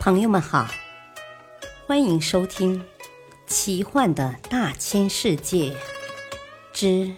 [0.00, 0.66] 朋友们好，
[1.86, 2.80] 欢迎收听
[3.46, 5.76] 《奇幻的大千世界
[6.72, 7.14] 之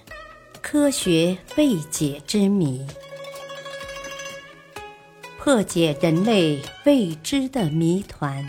[0.61, 2.84] 科学未解之谜》，
[5.39, 8.45] 破解人类未知的谜团。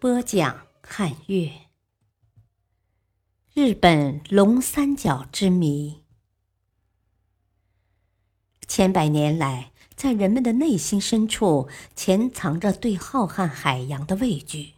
[0.00, 1.52] 播讲：汉月。
[3.54, 6.02] 日本龙三角之谜，
[8.66, 9.71] 千百年来。
[9.96, 14.70] 在人们的内心深处，潜藏着对浩瀚海洋的畏惧。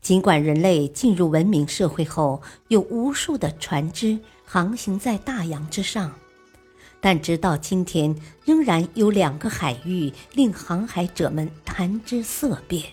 [0.00, 6.14] 尽管人类进入文明社会后，有无数的船只航行在大洋之上，
[7.00, 8.14] 但直到今天，
[8.44, 12.84] 仍然有两个海域令航海者们谈之色变。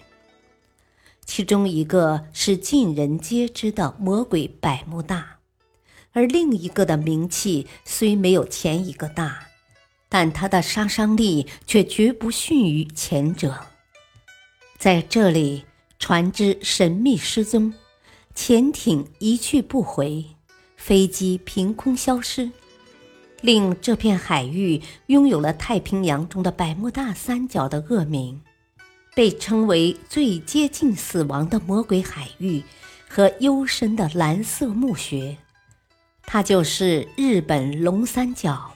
[1.26, 5.40] 其中一个是尽人皆知的魔鬼百慕大，
[6.14, 9.48] 而另一个的名气虽没有前一个大。
[10.14, 13.58] 但它的杀伤力却绝不逊于前者。
[14.78, 15.64] 在这里，
[16.00, 17.74] 船只神秘失踪，
[18.36, 20.26] 潜艇一去不回，
[20.76, 22.52] 飞机凭空消失，
[23.40, 28.42] 令这片海域拥有了太平洋中的百慕大三角的恶名，
[29.16, 32.62] 被称为最接近死亡的魔鬼海域
[33.08, 35.38] 和幽深的蓝色墓穴。
[36.24, 38.74] 它就是日本龙三角。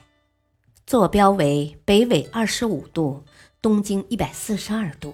[0.86, 3.24] 坐标为北纬二十五度，
[3.60, 5.12] 东经一百四十二度。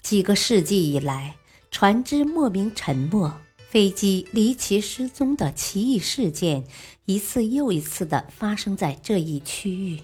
[0.00, 1.36] 几个世纪以来，
[1.70, 3.30] 船只莫名沉没、
[3.68, 6.64] 飞机离奇失踪的奇异事件，
[7.04, 10.00] 一次又一次地发生在这一区域。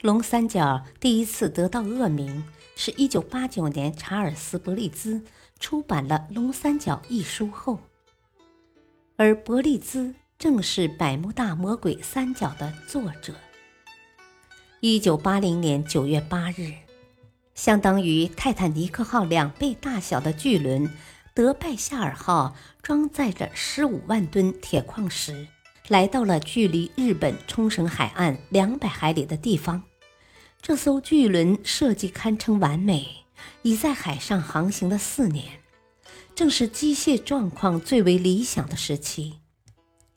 [0.00, 2.44] 龙三角第一次得到恶名，
[2.76, 5.24] 是一九八九年查尔斯·伯利兹
[5.58, 7.80] 出版了《龙三角》一书后，
[9.16, 13.34] 而伯利兹正是百慕大魔鬼三角的作者。
[14.84, 16.72] 一九八零年九月八日，
[17.54, 20.90] 相当于泰坦尼克号两倍大小的巨轮
[21.32, 25.46] “德拜夏尔号”装载着十五万吨铁矿石，
[25.86, 29.84] 来到了距离日本冲绳海岸两百海里的地方。
[30.60, 33.06] 这艘巨轮设计堪称完美，
[33.62, 35.60] 已在海上航行了四年，
[36.34, 39.38] 正是机械状况最为理想的时期，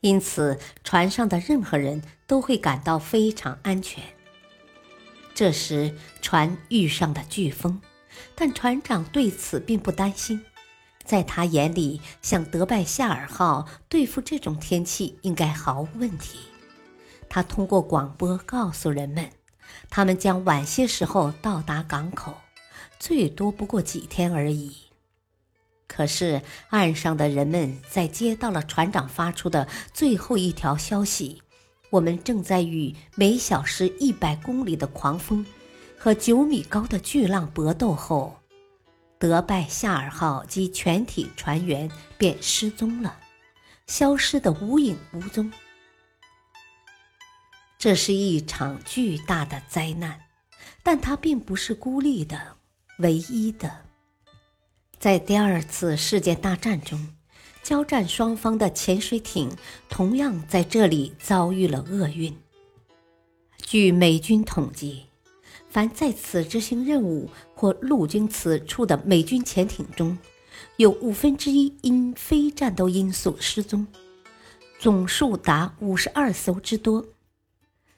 [0.00, 4.02] 因此船上的任何人都会感到非常安全。
[5.36, 7.82] 这时，船遇上了飓风，
[8.34, 10.42] 但船长对此并不担心。
[11.04, 16.38] 在他眼里，像德拜夏尔号对付这种天气应该毫无问题。
[17.28, 19.30] 他通过广播告诉人们，
[19.90, 22.38] 他们将晚些时候到达港口，
[22.98, 24.74] 最多不过几天而已。
[25.86, 31.42] 可是，岸上的人们在接到了船长发出的最后一条消息。
[31.90, 35.46] 我们正在与每小时一百公里的狂风
[35.96, 38.40] 和九米高的巨浪搏斗后，
[39.18, 43.18] 德拜夏尔号及全体船员便失踪了，
[43.86, 45.50] 消失的无影无踪。
[47.78, 50.20] 这是一场巨大的灾难，
[50.82, 52.56] 但它并不是孤立的、
[52.98, 53.84] 唯一的。
[54.98, 57.15] 在第二次世界大战中。
[57.66, 59.50] 交战双方的潜水艇
[59.88, 62.32] 同样在这里遭遇了厄运。
[63.60, 65.06] 据美军统计，
[65.68, 70.16] 凡在此执行任务或陆经此处的美军潜艇中，
[70.76, 73.84] 有五分之一因非战斗因素失踪，
[74.78, 77.04] 总数达五十二艘之多。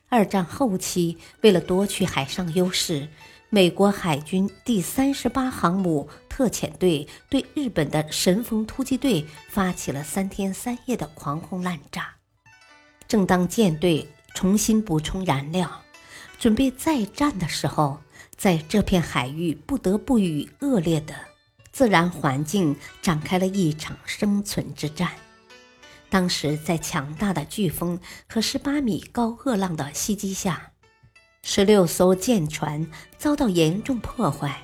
[0.08, 3.08] 二战后期，为了夺取海上优势。
[3.50, 6.06] 美国海军第三十八航母
[6.38, 12.14] 特遣队对日本的神风突击队发起了三天三夜的狂轰滥炸。
[13.08, 15.82] 正当舰队重新补充燃料，
[16.38, 17.98] 准备再战的时候，
[18.36, 21.12] 在这片海域不得不与恶劣的
[21.72, 25.10] 自然环境展开了一场生存之战。
[26.08, 30.70] 当时，在强大的飓风和十八米高恶浪的袭击下。
[31.42, 34.62] 十六艘舰船遭到严重破坏，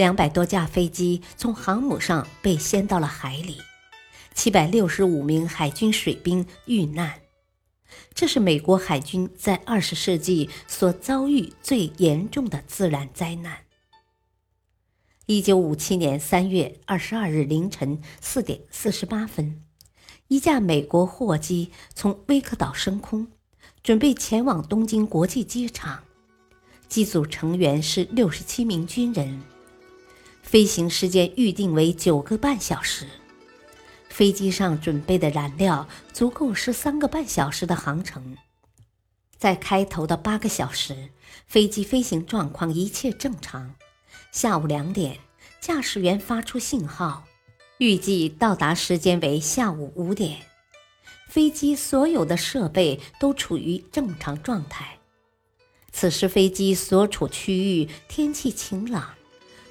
[0.00, 3.58] 两百多架飞机从航母上被掀到了海里，
[4.32, 7.20] 七百六十五名海军水兵遇难。
[8.14, 13.58] 这是美国海军在二十世纪所遭遇最严重的自然灾难。
[15.26, 19.62] 一九五七年三月二十二日凌晨四点四十八分，
[20.28, 23.28] 一架美国货机从威克岛升空，
[23.82, 26.02] 准备前往东京国际机场。
[26.88, 29.42] 机组成员是六十七名军人，
[30.50, 33.06] 飞行时间预定为九个半小时。
[34.08, 38.36] 飞机上准备的燃料足够十三个半小时的航程。
[39.38, 41.10] 在开头的八个小时，
[41.46, 43.76] 飞机飞行状况一切正常，
[44.32, 45.20] 下午两点，
[45.60, 47.22] 驾驶员发出信号，
[47.78, 50.38] 预计到达时间为下午五点。
[51.28, 54.98] 飞机所有的设备都处于正常状态。
[55.92, 59.14] 此时飞机所处区域天气晴朗，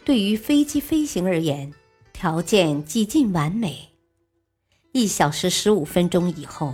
[0.09, 1.71] 对于飞机飞行而言，
[2.13, 3.89] 条件几近完美。
[4.91, 6.73] 一小时十五分钟以后，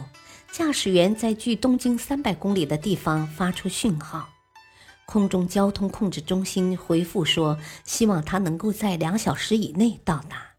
[0.53, 4.29] 驾驶员在距东京三百公里的地方发出讯号。
[5.05, 10.51] 空中交通控制中心回复说，希望他能够在两小时以内到达。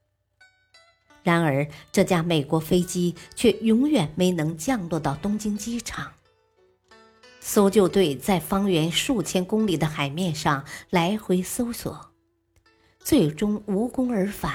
[1.23, 6.13] 然而，这架美国飞机却永远没能降落到东京机场。
[7.41, 12.13] 搜救队在方圆数千公里的海面上来回搜索，
[13.07, 14.53] 最终无功而返。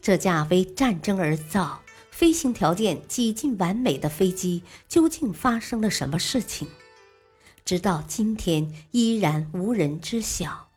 [0.00, 6.66] 这架为战争而造、飞行条件几近完美的飞机，究竟发生了什么事情？
[7.66, 10.70] 直到今天，依然无人知晓。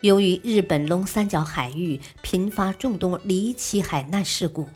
[0.00, 4.68] 由于日本龙三角海域频发众多离奇海难事故，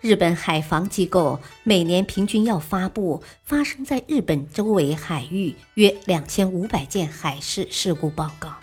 [0.00, 8.56] 日本海防机构每年平均要发布发生在日本周围海域约两千五百件海事事故报告。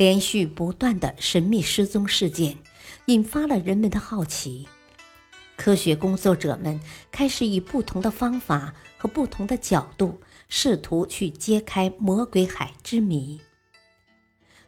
[0.00, 2.56] 连续不断的神秘失踪事件，
[3.04, 4.66] 引发了人们的好奇。
[5.56, 6.80] 科学工作者们
[7.12, 10.18] 开始以不同的方法和不同的角度，
[10.48, 13.42] 试图去揭开魔鬼海之谜。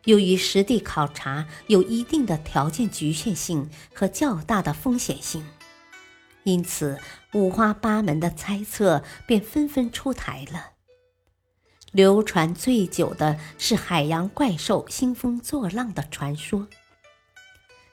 [0.05, 5.43] 由于实地考察有一定的条件局限性和较大的风险性，
[6.43, 6.99] 因此
[7.33, 10.72] 五花八门的猜测便纷纷出台了。
[11.93, 16.67] 流传最久的是海洋怪兽兴风作浪的传说。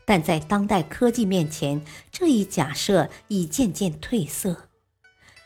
[0.06, 4.70] 但在当代科技面前，这一假设已渐渐褪色。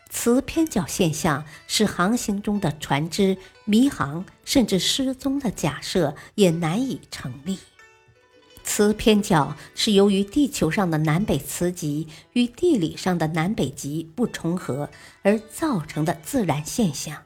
[0.09, 3.35] 磁偏角现象是航行中的船只
[3.65, 7.57] 迷航甚至失踪的假设也难以成立。
[8.63, 14.89] 磁偏角是由于地球上的南北磁极与地理上的南北极不重合
[15.23, 17.23] 而造成的自然现象。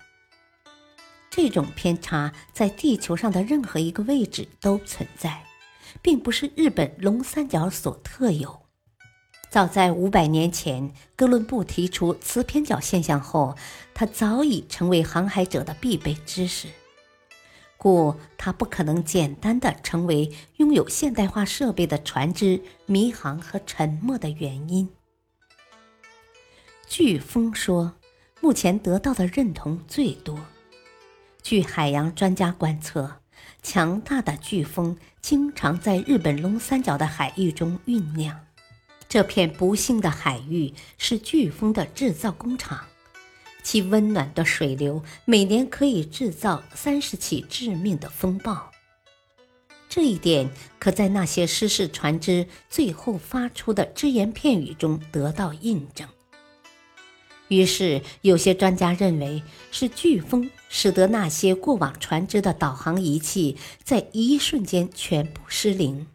[1.37, 5.43] 这种偏差在地球上的任何一个位置都存在。
[6.01, 8.63] 并不是日本龙三角所特有。
[9.49, 13.55] 早在五百年前，哥伦布提出磁偏角现象后，
[13.93, 16.67] 它早已成为航海者的必备知识，
[17.77, 24.89] 故它不可能简单的成为拥有现代化设备的船只迷航和沉没的原因。
[26.89, 27.93] 飓风说，
[28.41, 30.37] 目前得到的认同最多。
[31.49, 33.21] 据海洋专家观测。
[33.63, 38.37] 强大的飓风经常在日本龙三角的海域中酝酿。
[39.07, 42.83] 这片不幸的海域是飓风的制造工厂，
[43.63, 48.69] 其温暖的水流每年可以制造三十起致命的风暴。
[49.87, 56.09] 这一点可在那些失事船只最后发出的只言片语中得到印证。
[57.49, 59.41] 于是，有些专家认为
[59.71, 66.07] 是飓风使得那些过往船只的导航仪器在一瞬间全部失灵，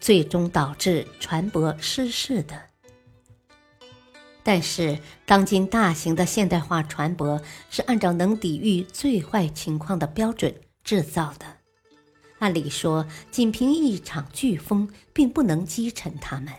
[0.00, 2.60] 最终导致船舶失事的。
[4.42, 7.40] 但是，当今大型的现代化船舶
[7.70, 11.46] 是按照能抵御最坏情况的标准制造的，
[12.40, 16.52] 按理说，仅凭一场飓风并不能击沉它们。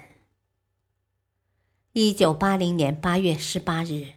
[1.98, 4.08] 一九八零年八月十八日，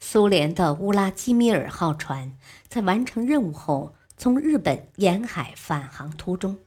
[0.00, 2.36] 苏联的乌拉基米尔号船
[2.68, 6.58] 在完成任务后，从日本沿海返航途中，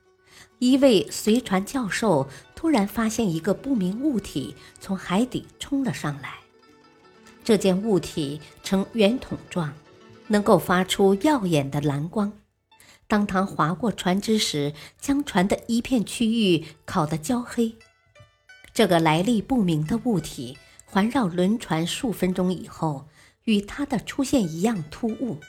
[0.57, 6.33] 一位随船教授突然发现一个不明物体从海底冲了上来。
[7.43, 9.71] 这件物体呈圆筒状，
[10.29, 12.33] 能够发出耀眼的蓝光。
[13.05, 17.75] 当它划过船只时，将船的一片区域烤得焦黑。
[18.75, 23.07] 这个来历不明的物体环绕轮船数分钟以后，
[23.45, 25.39] 与它的出现一样突兀，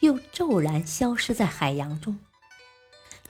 [0.00, 2.18] 又骤然消失在海洋中。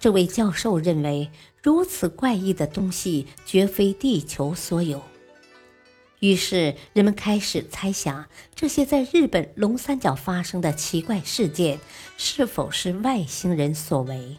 [0.01, 1.31] 这位教授认为，
[1.63, 5.03] 如此怪异的东西绝非地球所有。
[6.21, 11.79] 于是，人们开始猜想，这些在日本龙三角发生的奇怪事件
[12.17, 14.39] 是否是外星人所为。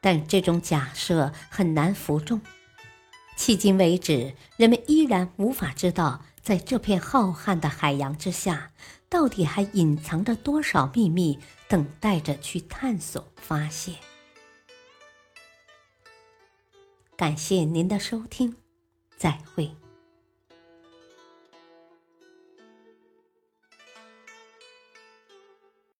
[0.00, 2.40] 但这种假设很难服众。
[3.36, 8.72] 迄今为止，人们依然无法知道，在这片浩瀚的海洋之下，
[9.08, 13.96] 到底还隐藏着多少秘密，等待着去探索、发现。
[17.16, 18.56] 感谢您的收听，
[19.16, 19.81] 再会。